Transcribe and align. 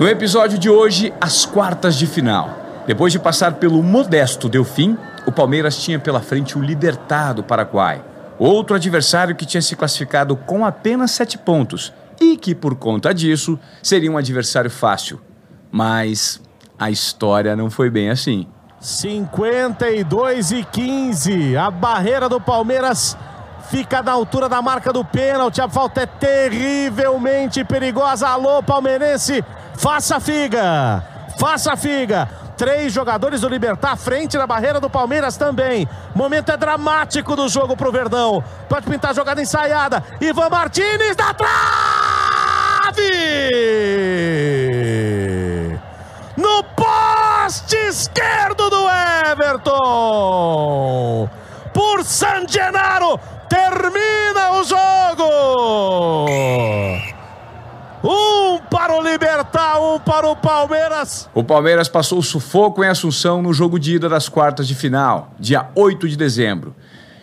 No 0.00 0.08
episódio 0.08 0.58
de 0.58 0.70
hoje, 0.70 1.12
as 1.20 1.44
quartas 1.44 1.94
de 1.94 2.06
final. 2.06 2.56
Depois 2.86 3.12
de 3.12 3.18
passar 3.18 3.56
pelo 3.56 3.82
modesto 3.82 4.48
Delfim, 4.48 4.96
o 5.26 5.30
Palmeiras 5.30 5.76
tinha 5.76 5.98
pela 5.98 6.20
frente 6.22 6.56
o 6.56 6.62
Libertad 6.62 7.36
do 7.36 7.44
Paraguai, 7.44 8.02
outro 8.38 8.74
adversário 8.74 9.36
que 9.36 9.44
tinha 9.44 9.60
se 9.60 9.76
classificado 9.76 10.34
com 10.34 10.64
apenas 10.64 11.10
sete 11.10 11.36
pontos 11.36 11.92
e 12.18 12.38
que, 12.38 12.54
por 12.54 12.76
conta 12.76 13.12
disso, 13.12 13.58
seria 13.82 14.10
um 14.10 14.16
adversário 14.16 14.70
fácil. 14.70 15.20
Mas 15.70 16.40
a 16.78 16.90
história 16.90 17.54
não 17.54 17.68
foi 17.68 17.90
bem 17.90 18.08
assim. 18.08 18.46
52 18.80 20.50
e 20.50 20.64
15. 20.64 21.58
A 21.58 21.70
barreira 21.70 22.26
do 22.26 22.40
Palmeiras 22.40 23.18
fica 23.68 24.02
na 24.02 24.12
altura 24.12 24.48
da 24.48 24.62
marca 24.62 24.94
do 24.94 25.04
pênalti. 25.04 25.60
A 25.60 25.68
falta 25.68 26.00
é 26.00 26.06
terrivelmente 26.06 27.62
perigosa. 27.64 28.28
Alô, 28.28 28.62
palmeirense, 28.62 29.44
faça 29.80 30.20
figa. 30.20 31.02
Faça 31.38 31.76
figa. 31.76 32.28
Três 32.56 32.92
jogadores 32.92 33.40
do 33.40 33.48
Libertar 33.48 33.96
frente 33.96 34.36
da 34.36 34.46
barreira 34.46 34.78
do 34.78 34.90
Palmeiras 34.90 35.38
também. 35.38 35.88
Momento 36.14 36.52
é 36.52 36.56
dramático 36.56 37.34
do 37.34 37.48
jogo 37.48 37.74
pro 37.74 37.90
Verdão. 37.90 38.44
Pode 38.68 38.84
pintar 38.86 39.12
a 39.12 39.14
jogada 39.14 39.40
ensaiada. 39.40 40.04
Ivan 40.20 40.50
Martinez 40.50 41.16
da 41.16 41.32
trave! 41.32 41.50
No 46.36 46.62
poste 46.62 47.76
esquerdo 47.88 48.68
do 48.68 48.86
Everton! 49.30 49.70
Por 51.72 52.04
San 52.04 52.46
Gennaro, 52.46 53.18
termina 53.48 54.50
o 54.52 54.64
jogo! 54.64 55.30
Um 58.02 58.58
para 58.70 58.96
o 58.96 59.02
Libertar, 59.02 59.78
um 59.78 59.98
para 59.98 60.26
o 60.26 60.34
Palmeiras. 60.34 61.28
O 61.34 61.44
Palmeiras 61.44 61.86
passou 61.86 62.22
sufoco 62.22 62.82
em 62.82 62.88
Assunção 62.88 63.42
no 63.42 63.52
jogo 63.52 63.78
de 63.78 63.96
ida 63.96 64.08
das 64.08 64.26
quartas 64.26 64.66
de 64.66 64.74
final, 64.74 65.34
dia 65.38 65.68
8 65.74 66.08
de 66.08 66.16
dezembro. 66.16 66.74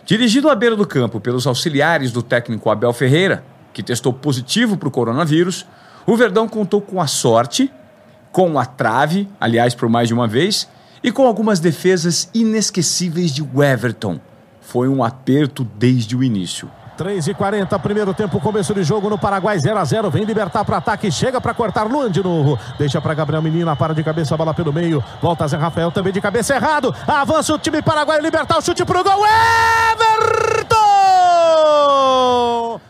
Dirigido 0.06 0.48
à 0.48 0.54
beira 0.54 0.76
do 0.76 0.86
campo 0.86 1.20
pelos 1.20 1.46
auxiliares 1.48 2.12
do 2.12 2.22
técnico 2.22 2.70
Abel 2.70 2.92
Ferreira, 2.92 3.44
que 3.72 3.82
testou 3.82 4.12
positivo 4.12 4.76
para 4.76 4.88
o 4.88 4.92
coronavírus, 4.92 5.66
o 6.06 6.16
Verdão 6.16 6.48
contou 6.48 6.80
com 6.80 7.00
a 7.00 7.08
sorte, 7.08 7.70
com 8.30 8.58
a 8.58 8.64
trave, 8.64 9.28
aliás, 9.40 9.74
por 9.74 9.88
mais 9.88 10.08
de 10.08 10.14
uma 10.14 10.28
vez, 10.28 10.68
e 11.02 11.10
com 11.10 11.26
algumas 11.26 11.58
defesas 11.58 12.30
inesquecíveis 12.32 13.32
de 13.32 13.42
Everton. 13.42 14.20
Foi 14.60 14.88
um 14.88 15.02
aperto 15.02 15.66
desde 15.76 16.16
o 16.16 16.22
início. 16.22 16.70
3 16.98 17.28
e 17.28 17.34
40 17.34 17.78
primeiro 17.78 18.12
tempo, 18.12 18.40
começo 18.40 18.74
de 18.74 18.82
jogo 18.82 19.08
no 19.08 19.16
Paraguai, 19.16 19.56
0 19.56 19.78
a 19.78 19.84
0 19.84 20.10
Vem 20.10 20.24
libertar 20.24 20.64
para 20.64 20.78
ataque, 20.78 21.12
chega 21.12 21.40
para 21.40 21.54
cortar 21.54 21.84
Luan 21.84 22.10
de 22.10 22.20
novo. 22.20 22.58
Deixa 22.76 23.00
para 23.00 23.14
Gabriel 23.14 23.40
Menina, 23.40 23.76
para 23.76 23.94
de 23.94 24.02
cabeça, 24.02 24.36
bola 24.36 24.52
pelo 24.52 24.72
meio. 24.72 25.02
Volta 25.22 25.46
Zé 25.46 25.56
Rafael 25.56 25.92
também 25.92 26.12
de 26.12 26.20
cabeça 26.20 26.56
errado. 26.56 26.92
Avança 27.06 27.54
o 27.54 27.58
time 27.58 27.80
paraguaio, 27.80 28.20
libertar 28.20 28.58
o 28.58 28.62
chute 28.62 28.84
pro 28.84 29.04
gol. 29.04 29.24
Everton! 29.92 30.78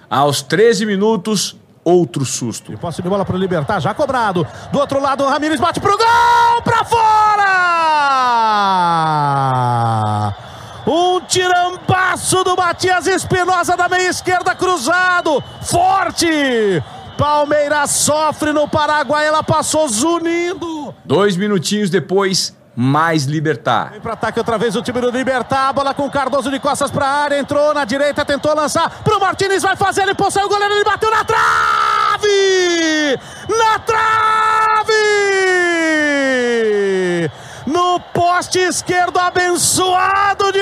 Aos 0.09 0.41
13 0.41 0.87
minutos, 0.87 1.55
outro 1.85 2.25
susto. 2.25 2.73
E 2.73 2.79
posse 2.79 3.03
de 3.03 3.09
bola 3.11 3.27
para 3.27 3.37
libertar, 3.37 3.79
já 3.79 3.93
cobrado. 3.93 4.47
Do 4.73 4.79
outro 4.79 5.03
lado, 5.03 5.23
o 5.23 5.29
Ramires 5.29 5.61
bate 5.61 5.81
pro 5.81 5.99
gol, 5.99 6.63
para 6.65 6.83
fora! 6.83 7.59
Um 10.91 11.21
tirambaço 11.21 12.43
do 12.43 12.57
Matias 12.57 13.07
Espinosa 13.07 13.77
da 13.77 13.91
meia 13.91 14.09
esquerda, 14.09 14.55
cruzado, 14.55 15.45
forte. 15.61 16.83
Palmeiras 17.19 17.91
sofre 17.91 18.55
no 18.55 18.67
Paraguai, 18.67 19.27
ela 19.27 19.43
passou 19.43 19.87
zunindo. 19.87 20.95
Dois 21.05 21.37
minutinhos 21.37 21.91
depois, 21.91 22.57
mais 22.75 23.25
Libertar. 23.25 23.91
Vem 23.91 24.01
para 24.01 24.15
ataque 24.15 24.39
outra 24.39 24.57
vez 24.57 24.77
o 24.77 24.83
time 24.83 24.99
do 25.03 25.11
Libertar, 25.11 25.75
bola 25.75 25.93
com 25.93 26.09
Cardoso 26.09 26.51
de 26.51 26.59
costas 26.59 26.91
para 26.91 27.07
área, 27.07 27.39
entrou 27.39 27.75
na 27.75 27.85
direita, 27.85 28.25
tentou 28.25 28.55
lançar 28.55 28.89
pro 29.05 29.21
Martinez, 29.21 29.63
vai 29.63 29.77
fazer, 29.77 30.05
ele 30.05 30.15
possui 30.15 30.43
o 30.43 30.49
goleiro, 30.49 30.73
ele 30.73 30.85
bateu 30.85 31.11
na 31.11 31.23
trave! 31.23 33.19
Na 33.47 33.79
trave! 33.81 34.09
No 37.69 38.01
poste 38.01 38.59
esquerdo 38.59 39.19
abençoado 39.19 40.51
de 40.51 40.61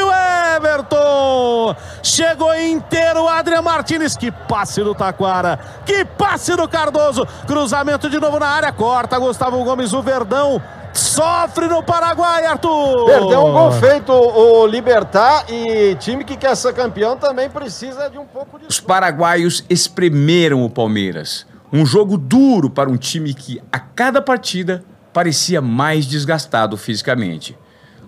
Everton. 0.56 1.74
Chegou 2.02 2.54
inteiro 2.54 3.22
o 3.22 3.28
Adrian 3.28 3.62
Martinez. 3.62 4.16
Que 4.16 4.30
passe 4.30 4.82
do 4.82 4.94
Taquara. 4.94 5.58
Que 5.84 6.04
passe 6.04 6.54
do 6.56 6.68
Cardoso. 6.68 7.26
Cruzamento 7.46 8.10
de 8.10 8.18
novo 8.18 8.38
na 8.38 8.48
área. 8.48 8.72
Corta 8.72 9.18
Gustavo 9.18 9.62
Gomes, 9.64 9.92
o 9.92 10.02
Verdão. 10.02 10.60
Sofre 10.92 11.68
no 11.68 11.82
Paraguai, 11.82 12.46
Arthur! 12.46 13.04
Perdeu 13.04 13.44
um 13.44 13.52
gol 13.52 13.70
feito 13.72 14.12
o 14.12 14.66
Libertar 14.66 15.44
e 15.46 15.94
time 15.96 16.24
que 16.24 16.38
quer 16.38 16.56
ser 16.56 16.72
campeão 16.72 17.18
também 17.18 17.50
precisa 17.50 18.08
de 18.08 18.16
um 18.16 18.24
pouco 18.24 18.58
de. 18.58 18.64
Os 18.66 18.80
paraguaios 18.80 19.62
espremeram 19.68 20.64
o 20.64 20.70
Palmeiras. 20.70 21.46
Um 21.70 21.84
jogo 21.84 22.16
duro 22.16 22.70
para 22.70 22.88
um 22.88 22.96
time 22.96 23.34
que, 23.34 23.60
a 23.70 23.78
cada 23.78 24.22
partida, 24.22 24.82
parecia 25.16 25.62
mais 25.62 26.04
desgastado 26.04 26.76
fisicamente. 26.76 27.56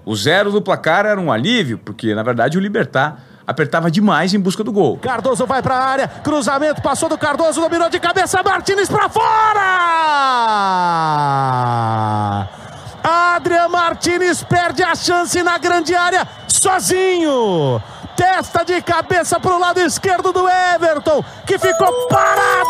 O 0.04 0.14
zero 0.14 0.52
do 0.52 0.60
placar 0.60 1.06
era 1.06 1.18
um 1.18 1.32
alívio, 1.32 1.78
porque 1.78 2.14
na 2.14 2.22
verdade 2.22 2.58
o 2.58 2.60
Libertar 2.60 3.24
apertava 3.46 3.90
demais 3.90 4.34
em 4.34 4.38
busca 4.38 4.62
do 4.62 4.70
gol. 4.70 4.98
Cardoso 4.98 5.46
vai 5.46 5.62
para 5.62 5.74
a 5.74 5.84
área, 5.86 6.06
cruzamento, 6.06 6.82
passou 6.82 7.08
do 7.08 7.16
Cardoso, 7.16 7.62
dominou 7.62 7.88
de 7.88 7.98
cabeça, 7.98 8.42
Martinez 8.42 8.90
para 8.90 9.08
fora! 9.08 9.64
Adrian 13.02 13.68
Martinez 13.68 14.42
perde 14.42 14.82
a 14.82 14.94
chance 14.94 15.42
na 15.42 15.56
grande 15.56 15.94
área, 15.94 16.28
sozinho! 16.46 17.80
Testa 18.14 18.66
de 18.66 18.82
cabeça 18.82 19.40
para 19.40 19.54
o 19.54 19.58
lado 19.58 19.80
esquerdo 19.80 20.30
do 20.30 20.46
Everton, 20.46 21.24
que 21.46 21.58
ficou 21.58 22.06
parado 22.08 22.67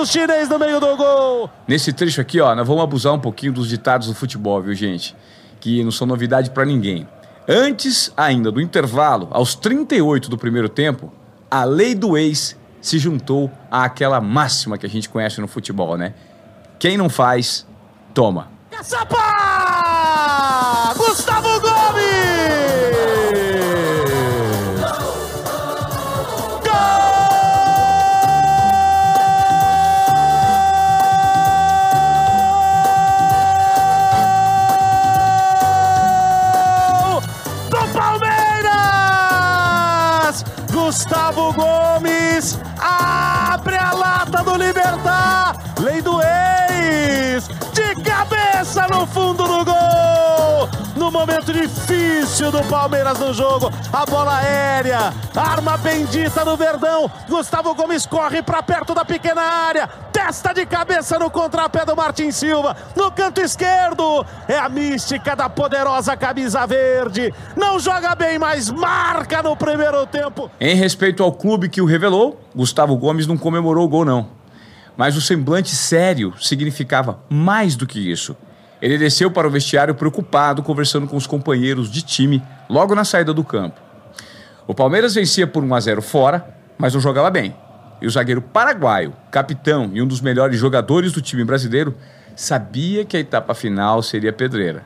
vaso 0.00 0.12
chinês 0.12 0.48
no 0.48 0.58
meio 0.58 0.80
do 0.80 0.96
gol. 0.96 1.50
Nesse 1.68 1.92
trecho 1.92 2.20
aqui, 2.20 2.40
ó, 2.40 2.54
nós 2.54 2.66
vamos 2.66 2.82
abusar 2.82 3.12
um 3.12 3.18
pouquinho 3.18 3.52
dos 3.52 3.68
ditados 3.68 4.08
do 4.08 4.14
futebol, 4.14 4.62
viu, 4.62 4.74
gente? 4.74 5.14
Que 5.60 5.84
não 5.84 5.90
são 5.90 6.06
novidade 6.06 6.50
para 6.50 6.64
ninguém. 6.64 7.06
Antes 7.48 8.12
ainda 8.16 8.50
do 8.50 8.60
intervalo, 8.60 9.28
aos 9.30 9.54
38 9.54 10.30
do 10.30 10.38
primeiro 10.38 10.68
tempo, 10.68 11.12
a 11.50 11.64
lei 11.64 11.94
do 11.94 12.16
ex 12.16 12.56
se 12.80 12.98
juntou 12.98 13.50
àquela 13.70 14.20
máxima 14.20 14.78
que 14.78 14.86
a 14.86 14.88
gente 14.88 15.08
conhece 15.08 15.40
no 15.40 15.48
futebol, 15.48 15.96
né? 15.96 16.14
Quem 16.78 16.96
não 16.96 17.08
faz, 17.08 17.66
toma. 18.14 18.48
Caçapa! 18.70 19.18
Gustavo 20.96 21.49
difícil 52.40 52.50
do 52.50 52.62
Palmeiras 52.68 53.18
no 53.18 53.34
jogo. 53.34 53.70
A 53.92 54.06
bola 54.06 54.38
aérea. 54.38 55.12
Arma 55.36 55.76
bendita 55.76 56.44
do 56.44 56.56
Verdão. 56.56 57.10
Gustavo 57.28 57.74
Gomes 57.74 58.06
corre 58.06 58.42
para 58.42 58.62
perto 58.62 58.94
da 58.94 59.04
pequena 59.04 59.42
área. 59.42 59.86
Testa 60.10 60.54
de 60.54 60.64
cabeça 60.64 61.18
no 61.18 61.30
contrapé 61.30 61.84
do 61.84 61.94
Martin 61.94 62.30
Silva. 62.30 62.74
No 62.96 63.12
canto 63.12 63.40
esquerdo. 63.40 64.24
É 64.48 64.58
a 64.58 64.68
mística 64.68 65.36
da 65.36 65.50
poderosa 65.50 66.16
camisa 66.16 66.66
verde. 66.66 67.32
Não 67.56 67.78
joga 67.78 68.14
bem, 68.14 68.38
mas 68.38 68.70
marca 68.70 69.42
no 69.42 69.54
primeiro 69.54 70.06
tempo. 70.06 70.50
Em 70.58 70.74
respeito 70.74 71.22
ao 71.22 71.32
clube 71.32 71.68
que 71.68 71.82
o 71.82 71.86
revelou, 71.86 72.40
Gustavo 72.56 72.96
Gomes 72.96 73.26
não 73.26 73.36
comemorou 73.36 73.84
o 73.84 73.88
gol, 73.88 74.04
não. 74.04 74.28
Mas 74.96 75.16
o 75.16 75.20
semblante 75.20 75.74
sério 75.74 76.34
significava 76.40 77.20
mais 77.28 77.76
do 77.76 77.86
que 77.86 78.10
isso. 78.10 78.36
Ele 78.80 78.96
desceu 78.96 79.30
para 79.30 79.46
o 79.46 79.50
vestiário 79.50 79.94
preocupado, 79.94 80.62
conversando 80.62 81.06
com 81.06 81.16
os 81.16 81.26
companheiros 81.26 81.90
de 81.90 82.02
time 82.02 82.42
logo 82.68 82.94
na 82.94 83.04
saída 83.04 83.32
do 83.32 83.44
campo. 83.44 83.80
O 84.66 84.74
Palmeiras 84.74 85.14
vencia 85.14 85.46
por 85.46 85.62
1 85.62 85.74
a 85.74 85.80
0 85.80 86.02
fora, 86.02 86.46
mas 86.78 86.94
não 86.94 87.00
jogava 87.00 87.30
bem. 87.30 87.54
E 88.00 88.06
o 88.06 88.10
zagueiro 88.10 88.40
paraguaio, 88.40 89.12
capitão 89.30 89.90
e 89.92 90.00
um 90.00 90.06
dos 90.06 90.20
melhores 90.20 90.58
jogadores 90.58 91.12
do 91.12 91.20
time 91.20 91.44
brasileiro, 91.44 91.94
sabia 92.34 93.04
que 93.04 93.16
a 93.16 93.20
etapa 93.20 93.52
final 93.54 94.02
seria 94.02 94.32
pedreira. 94.32 94.82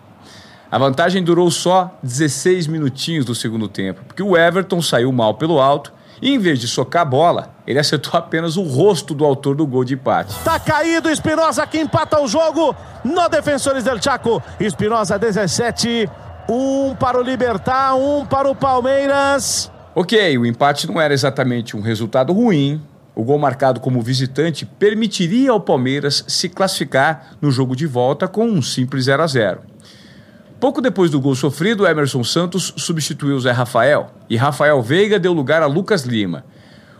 A 0.71 0.79
vantagem 0.79 1.23
durou 1.23 1.49
só 1.53 1.97
16 2.03 2.67
minutinhos 2.67 3.25
do 3.25 3.35
segundo 3.35 3.69
tempo, 3.69 4.03
porque 4.09 4.23
o 4.23 4.37
Everton 4.37 4.83
saiu 4.83 5.13
mal 5.13 5.35
pelo 5.35 5.61
alto 5.61 5.93
E 6.21 6.33
em 6.33 6.39
vez 6.39 6.59
de 6.59 6.69
socar 6.69 7.03
a 7.03 7.05
bola, 7.05 7.55
ele 7.67 7.79
acertou 7.79 8.13
apenas 8.19 8.57
o 8.57 8.63
rosto 8.63 9.15
do 9.15 9.25
autor 9.25 9.57
do 9.57 9.67
gol 9.67 9.85
de 9.85 9.95
empate. 9.95 10.35
Tá 10.45 10.59
caído 10.59 11.11
Espinosa 11.11 11.67
que 11.67 11.79
empata 11.79 12.21
o 12.21 12.29
jogo 12.29 12.75
no 13.05 13.29
Defensores 13.29 13.85
del 13.85 14.03
Chaco. 14.03 14.43
Espinosa 14.59 15.19
17, 15.19 16.09
um 16.49 16.95
para 16.95 17.19
o 17.19 17.23
Libertar, 17.23 17.95
um 17.97 18.25
para 18.25 18.49
o 18.49 18.55
Palmeiras. 18.55 19.71
Ok, 19.95 20.39
o 20.39 20.45
empate 20.45 20.89
não 20.89 21.01
era 21.01 21.15
exatamente 21.15 21.77
um 21.77 21.81
resultado 21.81 22.33
ruim. 22.33 22.83
O 23.15 23.23
gol 23.23 23.39
marcado 23.39 23.79
como 23.79 24.03
visitante 24.03 24.67
permitiria 24.67 25.53
ao 25.53 25.61
Palmeiras 25.61 26.25
se 26.27 26.49
classificar 26.49 27.37
no 27.41 27.49
jogo 27.51 27.77
de 27.77 27.87
volta 27.87 28.27
com 28.27 28.45
um 28.45 28.61
simples 28.61 29.05
0 29.05 29.23
a 29.23 29.27
0. 29.27 29.61
Pouco 30.65 30.81
depois 30.81 31.11
do 31.11 31.21
gol 31.21 31.35
sofrido, 31.35 31.87
Emerson 31.87 32.25
Santos 32.25 32.73
substituiu 32.79 33.39
Zé 33.39 33.51
Rafael 33.51 34.07
e 34.31 34.37
Rafael 34.39 34.81
Veiga 34.81 35.19
deu 35.19 35.35
lugar 35.35 35.63
a 35.63 35.67
Lucas 35.67 36.05
Lima. 36.05 36.43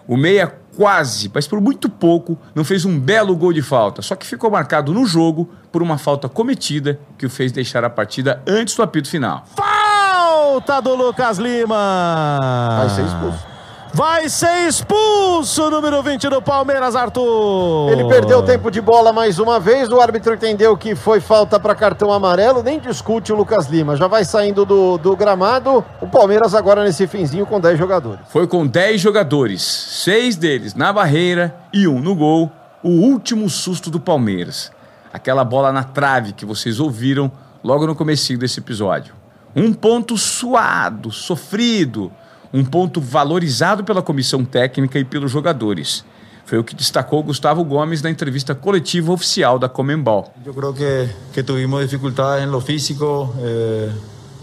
O 0.07 0.19
meia 0.19 0.55
quase, 0.77 1.31
mas 1.33 1.49
por 1.49 1.63
muito 1.63 1.89
pouco, 1.89 2.39
não 2.55 2.63
fez 2.63 2.85
um 2.85 3.01
belo 3.01 3.35
gol 3.35 3.55
de 3.55 3.63
falta, 3.63 4.03
só 4.03 4.15
que 4.17 4.27
ficou 4.27 4.51
marcado 4.51 4.93
no 4.93 5.07
jogo 5.07 5.49
por 5.73 5.83
uma 5.83 5.97
falta 5.97 6.29
cometida 6.29 7.01
que 7.17 7.25
o 7.25 7.31
fez 7.31 7.53
deixar 7.53 7.85
a 7.85 7.89
partida 7.89 8.43
antes 8.47 8.77
do 8.77 8.83
apito 8.83 9.09
final. 9.09 9.47
Falta 9.57 10.83
do 10.83 10.95
Lucas 10.95 11.39
Lima! 11.39 12.69
Vai 12.81 12.91
ser 12.91 13.07
expulso. 13.07 13.54
Vai 13.95 14.29
ser 14.29 14.67
expulso 14.67 15.69
o 15.69 15.71
número 15.71 16.03
20 16.03 16.29
do 16.29 16.43
Palmeiras, 16.43 16.97
Arthur. 16.97 17.93
Ele 17.93 18.05
perdeu 18.09 18.43
tempo 18.43 18.69
de 18.69 18.81
bola 18.81 19.13
mais 19.13 19.39
uma 19.39 19.61
vez. 19.61 19.89
O 19.89 20.01
árbitro 20.01 20.35
entendeu 20.35 20.77
que 20.77 20.97
foi 20.97 21.21
falta 21.21 21.61
para 21.61 21.77
cartão 21.77 22.13
amarelo. 22.13 22.61
Nem 22.61 22.81
discute 22.81 23.33
o 23.33 23.37
Lucas 23.37 23.69
Lima. 23.69 23.95
Já 23.95 24.09
vai 24.09 24.25
saindo 24.25 24.65
do, 24.65 24.99
do 24.99 25.15
gramado. 25.15 25.85
O 26.01 26.09
Palmeiras 26.09 26.57
agora 26.57 26.83
nesse 26.83 27.07
finzinho 27.07 27.47
com 27.47 27.61
10 27.61 27.79
jogadores. 27.79 28.27
Foi 28.31 28.49
com 28.49 28.67
10 28.67 29.01
jogadores, 29.01 29.63
seis 29.63 30.35
deles 30.35 30.75
na 30.75 30.93
barreira 30.93 31.55
e 31.73 31.87
um 31.87 32.01
no 32.01 32.17
gol. 32.17 32.51
O 32.83 32.89
último 32.89 33.49
susto 33.49 33.93
do 33.93 34.01
Palmeiras. 34.01 34.73
Aquela 35.13 35.45
bola 35.45 35.71
na 35.71 35.85
trave 35.85 36.33
que 36.33 36.45
vocês 36.45 36.81
ouviram 36.81 37.31
logo 37.63 37.87
no 37.87 37.95
comecinho 37.95 38.41
desse 38.41 38.59
episódio. 38.59 39.15
Um 39.55 39.73
ponto 39.73 40.19
suado, 40.19 41.13
sofrido 41.13 42.11
um 42.55 42.65
ponto 42.65 43.01
valorizado 43.01 43.83
pela 43.83 44.01
comissão 44.01 44.45
técnica 44.45 44.97
e 44.97 45.05
pelos 45.05 45.33
jogadores. 45.33 46.05
Foi 46.47 46.57
o 46.57 46.63
que 46.63 46.73
destacou 46.73 47.21
Gustavo 47.21 47.65
Gomes 47.65 48.01
na 48.01 48.09
entrevista 48.09 48.55
coletiva 48.55 49.13
oficial 49.13 49.59
da 49.59 49.69
Comembol. 49.69 50.33
Eu 50.47 50.55
creo 50.55 50.73
que, 50.73 51.09
que 51.33 51.43
tuvimos 51.43 51.81
dificuldades 51.81 52.47
em 52.47 52.49
lo 52.49 52.61
físico, 52.61 53.35
eh, 53.41 53.91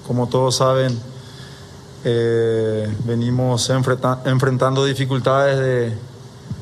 como 0.05 0.27
todos 0.27 0.55
sabem, 0.57 0.89
eh, 2.03 2.89
venimos 3.05 3.69
enfrenta 3.69 4.19
enfrentando 4.25 4.83
dificultades 4.85 5.57
de, 5.57 5.97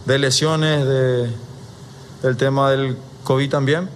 de 0.06 0.18
lesiones, 0.19 0.86
de, 0.86 1.30
del 2.22 2.38
tema 2.38 2.69
del 2.69 2.95
COVID 3.24 3.50
también. 3.50 3.90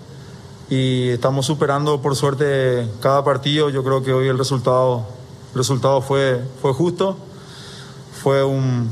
Y 0.71 1.09
estamos 1.09 1.45
superando, 1.45 2.01
por 2.01 2.15
suerte, 2.15 2.87
cada 2.99 3.23
partido. 3.23 3.69
Yo 3.69 3.83
creo 3.83 4.01
que 4.01 4.11
hoy 4.11 4.27
el 4.27 4.39
resultado, 4.39 5.05
resultado 5.53 6.01
fue 6.01 6.41
justo. 6.73 7.15
Fue 8.23 8.41
un, 8.41 8.89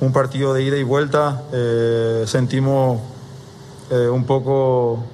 un 0.00 0.12
partido 0.12 0.52
de 0.52 0.64
ida 0.64 0.76
y 0.76 0.82
vuelta. 0.82 1.42
Eh, 1.52 2.24
sentimos 2.26 3.00
eh, 3.88 4.08
un 4.08 4.24
poco 4.24 5.04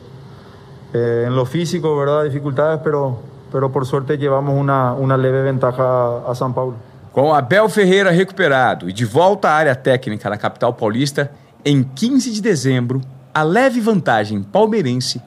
eh, 0.95 1.25
en 1.27 1.37
lo 1.37 1.45
físico, 1.45 1.95
¿verdad? 1.95 2.25
Dificultades, 2.25 2.81
pero, 2.83 3.21
pero 3.53 3.71
por 3.71 3.85
suerte 3.85 4.17
llevamos 4.17 4.59
una, 4.59 4.95
una 4.95 5.19
leve 5.19 5.43
ventaja 5.43 5.83
a 6.27 6.35
São 6.35 6.55
Paulo. 6.55 6.77
Com 7.13 7.35
Abel 7.35 7.69
Ferreira 7.69 8.11
recuperado 8.11 8.89
e 8.89 8.95
de 8.95 9.05
volta 9.05 9.51
à 9.51 9.53
área 9.53 9.75
técnica 9.75 10.31
na 10.31 10.39
capital 10.39 10.73
paulista, 10.73 11.31
em 11.63 11.83
15 11.83 12.31
de 12.31 12.41
dezembro, 12.41 13.03
a 13.35 13.43
leve 13.43 13.79
vantagem 13.79 14.43
palmeirense 14.43 15.21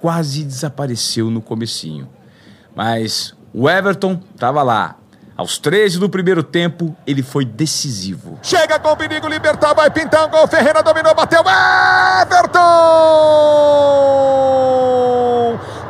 quase 0.00 0.42
desapareceu 0.42 1.30
no 1.30 1.42
comecinho. 1.42 2.08
Mas 2.74 3.36
o 3.52 3.68
Everton 3.68 4.18
estava 4.34 4.62
lá, 4.62 4.96
aos 5.36 5.58
13 5.58 5.98
do 5.98 6.08
primeiro 6.08 6.42
tempo, 6.42 6.96
ele 7.06 7.22
foi 7.22 7.44
decisivo. 7.44 8.38
Chega 8.42 8.78
com 8.78 8.90
o 8.90 8.96
perigo, 8.96 9.28
Libertar, 9.28 9.74
vai 9.74 9.90
pintar 9.90 10.26
um 10.26 10.30
gol. 10.30 10.46
Ferreira 10.46 10.82
dominou, 10.82 11.14
bateu. 11.14 11.40
Everton! 12.22 12.60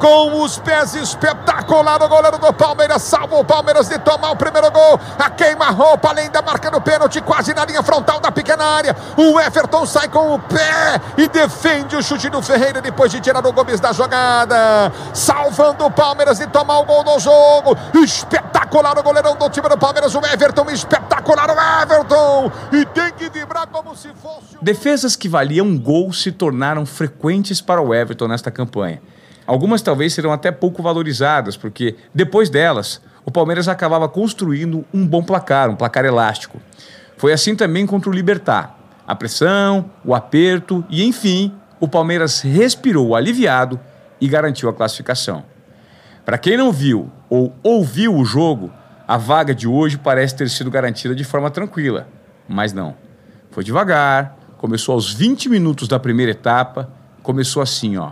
Com 0.04 0.42
os 0.42 0.58
pés 0.58 0.94
espetacular, 0.96 2.02
o 2.02 2.08
goleiro 2.10 2.36
do 2.36 2.52
Palmeiras 2.52 3.00
salva 3.00 3.36
o 3.36 3.44
Palmeiras 3.44 3.88
de 3.88 3.98
tomar 3.98 4.32
o 4.32 4.36
primeiro 4.36 4.70
gol. 4.70 5.00
A 5.18 5.30
queima-roupa, 5.30 6.10
além 6.10 6.30
da 6.30 6.42
marca 6.42 6.70
do 6.70 6.78
pênalti, 6.78 7.22
quase 7.22 7.54
na 7.54 7.64
linha 7.64 7.82
frontal 7.82 8.20
da 8.20 8.30
pequena 8.30 8.66
área. 8.66 8.94
O 9.16 9.40
Everton 9.40 9.86
sai 9.86 10.08
com 10.08 10.34
o 10.34 10.38
pé 10.38 11.00
e 11.16 11.26
defende 11.26 11.96
o 11.96 12.02
chute 12.02 12.28
do 12.28 12.42
Ferreira 12.42 12.82
depois 12.82 13.10
de 13.10 13.18
tirar 13.18 13.46
o 13.46 13.50
Gomes 13.50 13.80
da 13.80 13.94
jogada. 13.94 14.92
Salvando 15.14 15.86
o 15.86 15.90
Palmeiras 15.90 16.36
de 16.36 16.48
tomar 16.48 16.80
o 16.80 16.84
gol 16.84 17.02
do 17.02 17.18
jogo. 17.18 17.74
Espetacular 17.94 18.98
o 18.98 19.02
goleirão 19.02 19.36
do 19.36 19.48
time 19.48 19.70
do 19.70 19.78
Palmeiras, 19.78 20.14
o 20.14 20.18
Everton. 20.18 20.68
Espetacular 20.68 21.48
o 21.48 21.82
Everton. 21.82 22.52
E 22.72 22.84
tem 22.84 23.10
que 23.12 23.30
vibrar 23.30 23.68
como 23.68 23.96
se 23.96 24.10
fosse. 24.20 24.58
Defesas 24.60 25.16
que 25.16 25.30
valiam 25.30 25.64
um 25.64 25.78
gol 25.78 26.12
se 26.12 26.30
tornaram 26.30 26.84
frequentes 26.84 27.62
para 27.62 27.80
o 27.80 27.94
Everton 27.94 28.28
nesta 28.28 28.50
campanha. 28.50 29.00
Algumas 29.46 29.82
talvez 29.82 30.14
serão 30.14 30.32
até 30.32 30.50
pouco 30.50 30.82
valorizadas, 30.82 31.56
porque 31.56 31.96
depois 32.14 32.48
delas, 32.48 33.00
o 33.24 33.30
Palmeiras 33.30 33.68
acabava 33.68 34.08
construindo 34.08 34.84
um 34.92 35.06
bom 35.06 35.22
placar, 35.22 35.70
um 35.70 35.76
placar 35.76 36.04
elástico. 36.04 36.60
Foi 37.16 37.32
assim 37.32 37.54
também 37.54 37.86
contra 37.86 38.10
o 38.10 38.12
Libertar. 38.12 38.78
A 39.06 39.14
pressão, 39.14 39.90
o 40.04 40.14
aperto 40.14 40.84
e, 40.88 41.04
enfim, 41.04 41.52
o 41.78 41.86
Palmeiras 41.86 42.40
respirou 42.40 43.14
aliviado 43.14 43.78
e 44.20 44.26
garantiu 44.26 44.68
a 44.68 44.72
classificação. 44.72 45.44
Para 46.24 46.38
quem 46.38 46.56
não 46.56 46.72
viu 46.72 47.10
ou 47.28 47.54
ouviu 47.62 48.16
o 48.16 48.24
jogo, 48.24 48.72
a 49.06 49.18
vaga 49.18 49.54
de 49.54 49.68
hoje 49.68 49.98
parece 49.98 50.34
ter 50.34 50.48
sido 50.48 50.70
garantida 50.70 51.14
de 51.14 51.24
forma 51.24 51.50
tranquila, 51.50 52.08
mas 52.48 52.72
não. 52.72 52.96
Foi 53.50 53.62
devagar, 53.62 54.36
começou 54.56 54.94
aos 54.94 55.12
20 55.12 55.50
minutos 55.50 55.86
da 55.86 56.00
primeira 56.00 56.32
etapa, 56.32 56.90
começou 57.22 57.62
assim, 57.62 57.98
ó. 57.98 58.10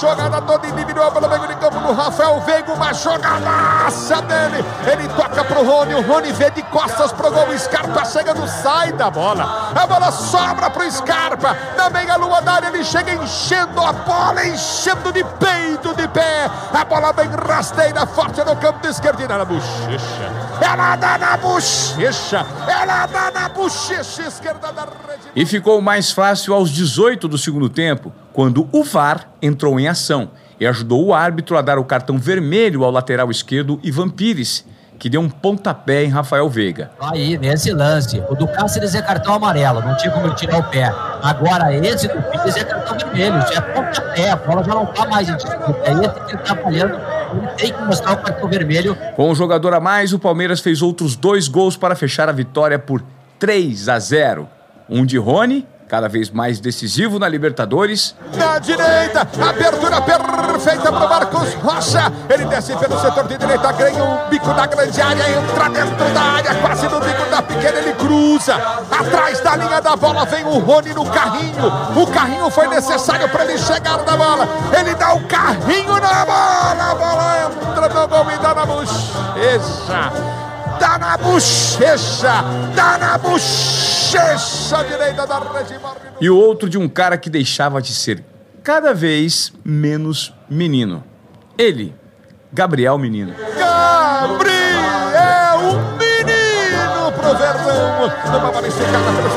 Jogada 0.00 0.40
toda 0.40 0.65
do 1.86 1.92
Rafael 1.92 2.40
Veiga, 2.40 2.72
uma 2.72 2.92
jogadaça 2.92 4.20
dele. 4.22 4.64
Ele 4.90 5.08
toca 5.10 5.44
pro 5.44 5.64
Rony, 5.64 5.94
o 5.94 6.02
Rony 6.02 6.32
vê 6.32 6.50
de 6.50 6.62
costas 6.64 7.12
pro 7.12 7.30
gol, 7.30 7.48
o 7.48 7.58
Scarpa 7.58 8.04
chegando, 8.04 8.46
sai 8.48 8.92
da 8.92 9.08
bola. 9.08 9.72
A 9.74 9.86
bola 9.86 10.10
sobra 10.10 10.68
pro 10.68 10.90
Scarpa, 10.90 11.56
na 11.76 11.88
meia 11.90 12.16
lua 12.16 12.40
da 12.42 12.54
área, 12.54 12.68
ele 12.68 12.84
chega 12.84 13.14
enchendo 13.14 13.80
a 13.80 13.92
bola, 13.92 14.44
enchendo 14.46 15.12
de 15.12 15.22
peito, 15.24 15.94
de 15.94 16.08
pé. 16.08 16.50
A 16.72 16.84
bola 16.84 17.12
bem 17.12 17.28
rasteira, 17.28 18.04
forte 18.06 18.42
no 18.44 18.56
campo 18.56 18.80
de 18.80 18.88
esquerda 18.88 19.38
na 19.38 19.44
bochecha. 19.44 20.32
Ela 20.60 20.96
dá 20.96 21.18
na 21.18 21.36
bochecha, 21.36 22.44
ela 22.66 23.06
dá 23.06 23.30
na 23.30 23.48
bochecha 23.48 24.22
esquerda 24.22 24.72
da 24.72 24.82
rede. 24.82 25.30
E 25.34 25.46
ficou 25.46 25.80
mais 25.80 26.10
fácil 26.10 26.52
aos 26.52 26.70
18 26.70 27.28
do 27.28 27.38
segundo 27.38 27.68
tempo, 27.68 28.12
quando 28.32 28.68
o 28.72 28.82
VAR 28.82 29.28
entrou 29.40 29.78
em 29.78 29.86
ação 29.86 30.30
e 30.58 30.66
ajudou 30.66 31.06
o 31.06 31.14
árbitro 31.14 31.56
a 31.56 31.62
dar 31.62 31.78
o 31.78 31.84
cartão 31.84 32.18
vermelho 32.18 32.84
ao 32.84 32.90
lateral 32.90 33.30
esquerdo 33.30 33.78
Ivan 33.82 34.08
Pires, 34.08 34.64
que 34.98 35.10
deu 35.10 35.20
um 35.20 35.28
pontapé 35.28 36.04
em 36.04 36.08
Rafael 36.08 36.48
Veiga. 36.48 36.90
Aí, 37.00 37.36
nesse 37.36 37.70
lance, 37.72 38.22
o 38.30 38.34
do 38.34 38.48
Cáceres 38.48 38.94
é 38.94 39.02
cartão 39.02 39.34
amarelo, 39.34 39.82
não 39.82 39.96
tinha 39.96 40.10
como 40.10 40.34
tirar 40.34 40.58
o 40.58 40.62
pé. 40.70 40.90
Agora, 41.22 41.74
esse 41.74 42.08
do 42.08 42.22
Pires 42.22 42.56
é 42.56 42.64
cartão 42.64 42.96
vermelho, 42.98 43.38
isso 43.38 43.52
é 43.52 43.60
pontapé, 43.60 44.30
a 44.30 44.36
bola 44.36 44.64
já 44.64 44.74
não 44.74 44.86
tá 44.86 45.06
mais 45.06 45.28
em 45.28 45.36
disputa. 45.36 45.80
É 45.84 45.92
esse 45.92 46.24
que 46.24 46.34
ele 46.34 46.42
tá 46.42 46.56
falhando, 46.56 47.00
ele 47.36 47.46
tem 47.56 47.72
que 47.72 47.82
mostrar 47.82 48.12
o 48.12 48.16
cartão 48.16 48.48
vermelho. 48.48 48.96
Com 49.14 49.30
o 49.30 49.34
jogador 49.34 49.74
a 49.74 49.80
mais, 49.80 50.12
o 50.12 50.18
Palmeiras 50.18 50.60
fez 50.60 50.80
outros 50.80 51.14
dois 51.14 51.48
gols 51.48 51.76
para 51.76 51.94
fechar 51.94 52.28
a 52.28 52.32
vitória 52.32 52.78
por 52.78 53.02
3 53.38 53.88
a 53.88 53.98
0. 53.98 54.48
Um 54.88 55.04
de 55.04 55.18
Rony 55.18 55.66
cada 55.88 56.08
vez 56.08 56.30
mais 56.30 56.60
decisivo 56.60 57.18
na 57.18 57.28
Libertadores. 57.28 58.14
Na 58.34 58.58
direita, 58.58 59.20
abertura 59.20 60.00
perfeita 60.00 60.92
para 60.92 61.08
Marcos 61.08 61.54
Rocha. 61.54 62.12
Ele 62.28 62.44
desce 62.46 62.76
pelo 62.76 63.00
setor 63.00 63.26
de 63.26 63.38
direita, 63.38 63.72
ganha 63.72 64.02
o 64.02 64.28
bico 64.28 64.52
da 64.52 64.66
grande 64.66 65.00
área, 65.00 65.30
entra 65.30 65.68
dentro 65.68 66.14
da 66.14 66.20
área, 66.20 66.54
quase 66.56 66.88
no 66.88 67.00
bico 67.00 67.30
da 67.30 67.42
pequena, 67.42 67.78
ele 67.78 67.92
cruza. 67.94 68.54
Atrás 68.90 69.40
da 69.40 69.56
linha 69.56 69.80
da 69.80 69.96
bola 69.96 70.24
vem 70.26 70.44
o 70.44 70.58
Rony 70.58 70.92
no 70.92 71.04
carrinho. 71.06 71.66
O 71.96 72.06
carrinho 72.08 72.50
foi 72.50 72.66
necessário 72.68 73.28
para 73.28 73.44
ele 73.44 73.58
chegar 73.58 73.98
na 74.04 74.16
bola. 74.16 74.48
Ele 74.78 74.94
dá 74.94 75.14
o 75.14 75.20
carrinho 75.26 75.92
na 76.00 76.24
bola, 76.24 76.90
a 76.90 76.94
bola 76.94 77.52
entra 77.70 77.88
no 77.88 78.08
gol 78.08 78.26
e 78.32 78.38
dá 78.38 78.54
na 78.54 78.66
bochecha. 78.66 80.45
Dá 80.78 80.98
na 80.98 81.16
bochecha, 81.16 82.44
dá 82.74 82.98
na 82.98 83.18
bochecha 83.18 84.84
direita 84.88 85.26
da 85.26 85.38
rede. 85.38 85.78
E 86.20 86.30
o 86.30 86.36
outro 86.36 86.68
de 86.68 86.78
um 86.78 86.88
cara 86.88 87.16
que 87.16 87.30
deixava 87.30 87.80
de 87.80 87.94
ser 87.94 88.24
cada 88.62 88.92
vez 88.92 89.52
menos 89.64 90.34
menino. 90.48 91.04
Ele, 91.56 91.94
Gabriel 92.52 92.98
Menino. 92.98 93.32
Gabriel 93.58 94.40
Menino 95.98 97.12
pro 97.12 97.34
Verdão. 97.36 98.12
Numa 98.32 98.50
bola 98.50 98.66
esticada 98.68 99.12
pelo 99.12 99.30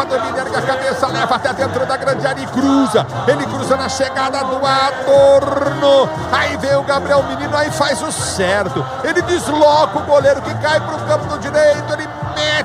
O 0.00 0.02
Scarpa 0.02 0.04
domina, 0.04 0.38
ergue 0.38 0.56
a 0.56 0.62
cabeça, 0.62 1.06
leva 1.08 1.34
até 1.34 1.52
dentro 1.52 1.84
da 1.84 1.96
grande 1.96 2.26
área 2.26 2.42
e 2.42 2.46
cruza. 2.46 3.06
Ele 3.26 3.44
cruza 3.46 3.76
na 3.76 3.88
chegada 3.88 4.42
do 4.44 4.56
Adorno. 4.64 6.08
Aí 6.32 6.56
vem 6.56 6.76
o 6.76 6.82
Gabriel 6.82 7.22
Menino, 7.24 7.54
aí 7.56 7.70
faz 7.70 8.00
o 8.02 8.10
certo. 8.10 8.84
Ele 9.04 9.20
desloca 9.22 9.98
o 9.98 10.02
goleiro 10.02 10.40
que 10.42 10.54
cai 10.54 10.80
pro 10.80 10.98
campo 11.00 11.26
do 11.26 11.38
direito. 11.38 11.92
Ele 11.92 12.08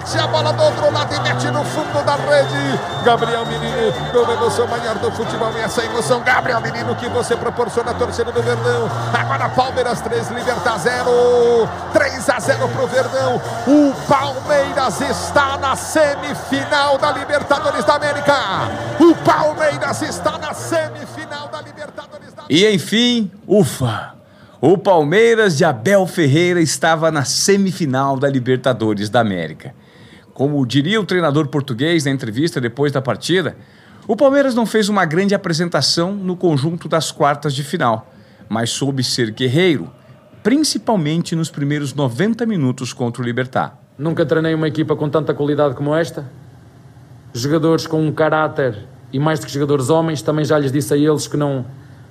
mete 0.06 0.20
a 0.20 0.28
bola 0.28 0.54
do 0.54 0.62
outro 0.62 0.92
lado 0.94 1.16
e 1.16 1.20
mete 1.22 1.48
no 1.48 1.66
fundo 1.66 2.06
da 2.06 2.16
rede. 2.16 2.80
Gabriel 3.04 3.46
Menino, 3.46 3.92
com 4.12 4.32
emoção 4.32 4.68
maior 4.68 4.96
do 5.00 5.12
futebol 5.12 5.52
e 5.54 5.62
essa 5.62 5.84
emoção, 5.84 6.22
Gabriel 6.22 6.62
Menino, 6.62 6.96
que 6.96 7.10
você 7.10 7.36
proporciona 7.36 7.90
a 7.92 7.94
torcida 7.96 8.32
do 8.32 8.42
Verdão. 8.42 8.90
Agora 9.12 9.50
Palmeiras 9.50 10.02
3, 10.02 10.30
Libertar 10.30 10.78
0. 10.78 11.10
3 11.92 12.30
a 12.30 12.40
0 12.40 12.70
pro 12.70 12.88
Verdão. 12.88 13.42
O 13.68 13.94
Palmeiras 14.08 15.02
está 15.02 15.58
na 15.58 15.76
semifinal 15.76 17.00
da 17.00 17.12
Libertadores 17.12 17.84
da 17.84 17.96
América. 17.96 18.36
O 19.00 19.16
Palmeiras 19.16 20.02
está 20.04 20.38
na 20.38 20.54
semifinal 20.54 21.48
da 21.48 21.62
Libertadores 21.62 22.34
da 22.34 22.44
América. 22.44 22.48
E 22.50 22.72
enfim, 22.76 23.32
ufa! 23.48 24.14
O 24.62 24.78
Palmeiras 24.78 25.58
de 25.58 25.66
Abel 25.66 26.08
Ferreira 26.08 26.62
estava 26.62 27.12
na 27.12 27.26
semifinal 27.26 28.18
da 28.18 28.30
Libertadores 28.30 29.10
da 29.10 29.20
América. 29.20 29.74
Como 30.36 30.66
diria 30.66 31.00
o 31.00 31.06
treinador 31.06 31.48
português 31.48 32.04
na 32.04 32.12
entrevista 32.12 32.60
depois 32.60 32.92
da 32.92 33.02
partida, 33.02 33.56
o 34.06 34.18
Palmeiras 34.18 34.54
não 34.54 34.66
fez 34.66 34.90
uma 34.90 35.06
grande 35.06 35.34
apresentação 35.34 36.14
no 36.14 36.36
conjunto 36.36 36.90
das 36.90 37.10
quartas 37.10 37.54
de 37.56 37.64
final, 37.64 38.12
mas 38.50 38.70
soube 38.70 39.02
ser 39.02 39.32
guerreiro, 39.32 39.90
principalmente 40.44 41.38
nos 41.38 41.50
primeiros 41.50 41.94
90 41.94 42.46
minutos 42.46 42.92
contra 42.92 43.24
o 43.24 43.26
Libertar. 43.26 43.80
Nunca 43.98 44.26
treinei 44.26 44.54
uma 44.54 44.68
equipa 44.68 44.94
com 44.94 45.10
tanta 45.10 45.34
qualidade 45.34 45.74
como 45.74 45.96
esta. 45.96 46.30
Jogadores 47.34 47.88
com 47.88 48.06
um 48.06 48.12
caráter 48.12 48.78
e 49.14 49.18
mais 49.18 49.40
do 49.40 49.46
que 49.46 49.54
jogadores 49.54 49.90
homens, 49.90 50.22
também 50.22 50.44
já 50.44 50.60
lhes 50.60 50.70
disse 50.70 50.94
a 50.94 50.98
eles 50.98 51.28
que 51.28 51.38
não 51.38 51.66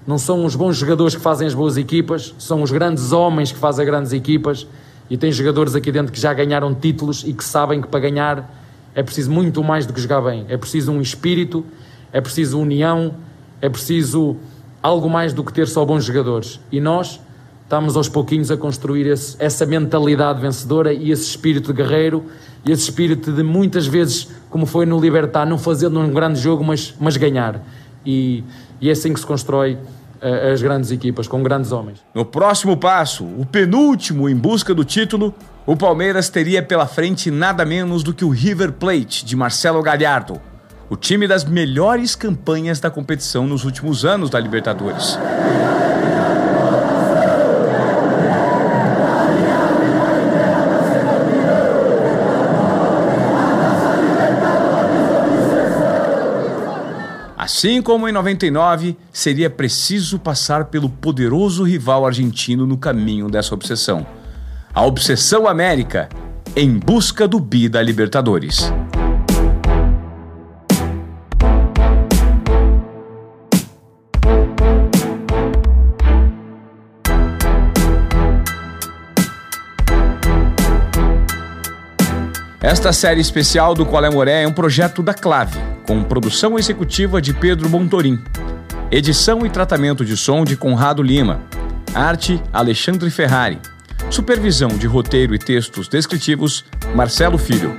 não 0.06 0.16
são 0.16 0.46
os 0.46 0.56
bons 0.56 0.78
jogadores 0.78 1.14
que 1.14 1.20
fazem 1.20 1.46
as 1.46 1.52
boas 1.52 1.76
equipas, 1.76 2.34
são 2.38 2.62
os 2.62 2.70
grandes 2.70 3.12
homens 3.12 3.52
que 3.52 3.58
fazem 3.58 3.84
grandes 3.84 4.12
equipas. 4.12 4.66
E 5.08 5.16
tem 5.16 5.30
jogadores 5.30 5.74
aqui 5.74 5.92
dentro 5.92 6.12
que 6.12 6.20
já 6.20 6.32
ganharam 6.32 6.74
títulos 6.74 7.24
e 7.26 7.32
que 7.32 7.44
sabem 7.44 7.80
que 7.80 7.88
para 7.88 8.00
ganhar 8.00 8.50
é 8.94 9.02
preciso 9.02 9.30
muito 9.30 9.62
mais 9.62 9.86
do 9.86 9.92
que 9.92 10.00
jogar 10.00 10.22
bem. 10.22 10.46
É 10.48 10.56
preciso 10.56 10.92
um 10.92 11.00
espírito, 11.00 11.64
é 12.12 12.20
preciso 12.20 12.58
união, 12.58 13.14
é 13.60 13.68
preciso 13.68 14.36
algo 14.82 15.08
mais 15.10 15.32
do 15.32 15.42
que 15.42 15.52
ter 15.52 15.66
só 15.66 15.84
bons 15.84 16.04
jogadores. 16.04 16.60
E 16.70 16.80
nós 16.80 17.20
estamos 17.64 17.96
aos 17.96 18.08
pouquinhos 18.08 18.50
a 18.50 18.56
construir 18.56 19.06
esse, 19.06 19.36
essa 19.38 19.66
mentalidade 19.66 20.40
vencedora 20.40 20.92
e 20.92 21.10
esse 21.10 21.24
espírito 21.24 21.72
guerreiro 21.72 22.24
e 22.64 22.70
esse 22.70 22.84
espírito 22.84 23.32
de 23.32 23.42
muitas 23.42 23.86
vezes, 23.86 24.28
como 24.48 24.64
foi 24.64 24.86
no 24.86 25.00
Libertar, 25.00 25.44
não 25.44 25.58
fazer 25.58 25.88
num 25.88 26.12
grande 26.12 26.40
jogo, 26.40 26.62
mas, 26.64 26.94
mas 27.00 27.16
ganhar. 27.16 27.60
E, 28.06 28.44
e 28.80 28.88
é 28.88 28.92
assim 28.92 29.12
que 29.12 29.20
se 29.20 29.26
constrói 29.26 29.78
as 30.52 30.62
grandes 30.62 30.90
equipas, 30.90 31.28
com 31.28 31.42
grandes 31.42 31.72
homens. 31.72 32.04
No 32.14 32.24
próximo 32.24 32.76
passo, 32.76 33.24
o 33.24 33.44
penúltimo 33.44 34.28
em 34.28 34.36
busca 34.36 34.74
do 34.74 34.84
título, 34.84 35.34
o 35.66 35.76
Palmeiras 35.76 36.28
teria 36.28 36.62
pela 36.62 36.86
frente 36.86 37.30
nada 37.30 37.64
menos 37.64 38.02
do 38.02 38.14
que 38.14 38.24
o 38.24 38.30
River 38.30 38.72
Plate 38.72 39.24
de 39.24 39.36
Marcelo 39.36 39.82
Galhardo, 39.82 40.40
o 40.88 40.96
time 40.96 41.26
das 41.26 41.44
melhores 41.44 42.14
campanhas 42.14 42.80
da 42.80 42.90
competição 42.90 43.46
nos 43.46 43.64
últimos 43.64 44.04
anos 44.04 44.30
da 44.30 44.38
Libertadores. 44.38 45.18
Assim 57.44 57.82
como 57.82 58.08
em 58.08 58.12
99, 58.12 58.96
seria 59.12 59.50
preciso 59.50 60.18
passar 60.18 60.64
pelo 60.64 60.88
poderoso 60.88 61.62
rival 61.62 62.06
argentino 62.06 62.66
no 62.66 62.78
caminho 62.78 63.28
dessa 63.28 63.52
obsessão. 63.52 64.06
A 64.72 64.82
obsessão 64.82 65.46
América, 65.46 66.08
em 66.56 66.78
busca 66.78 67.28
do 67.28 67.38
bi 67.38 67.68
da 67.68 67.82
Libertadores. 67.82 68.72
Esta 82.62 82.90
série 82.94 83.20
especial 83.20 83.74
do 83.74 83.84
Qual 83.84 84.02
é 84.02 84.08
Moré 84.08 84.44
é 84.44 84.48
um 84.48 84.52
projeto 84.52 85.02
da 85.02 85.12
Clave, 85.12 85.58
com 85.86 86.02
produção 86.02 86.58
executiva 86.58 87.20
de 87.20 87.32
Pedro 87.32 87.68
Montorim. 87.68 88.22
Edição 88.90 89.44
e 89.44 89.50
tratamento 89.50 90.04
de 90.04 90.16
som 90.16 90.44
de 90.44 90.56
Conrado 90.56 91.02
Lima. 91.02 91.40
Arte 91.94 92.42
Alexandre 92.52 93.10
Ferrari. 93.10 93.58
Supervisão 94.10 94.68
de 94.68 94.86
roteiro 94.86 95.34
e 95.34 95.38
textos 95.38 95.88
descritivos 95.88 96.64
Marcelo 96.94 97.38
Filho. 97.38 97.74